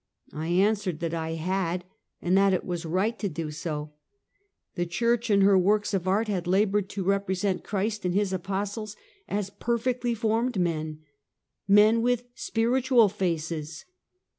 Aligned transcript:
I 0.33 0.47
answered 0.47 0.99
that 1.01 1.11
1 1.13 1.35
had, 1.35 1.85
and 2.23 2.35
that 2.35 2.55
it 2.55 2.63
was 2.65 2.87
right 2.87 3.19
to 3.19 3.29
do 3.29 3.51
so. 3.51 3.93
The 4.73 4.87
Church, 4.87 5.29
in 5.29 5.41
her 5.41 5.59
works 5.59 5.93
of 5.93 6.07
art, 6.07 6.27
had 6.27 6.47
labored 6.47 6.89
to 6.89 7.03
represent 7.03 7.63
Christ 7.63 8.03
and 8.03 8.15
his 8.15 8.33
apostles 8.33 8.95
as 9.27 9.51
perfectly 9.51 10.15
formed 10.15 10.59
men— 10.59 11.01
men 11.67 12.01
with 12.01 12.23
spiritual 12.33 13.09
faces. 13.09 13.85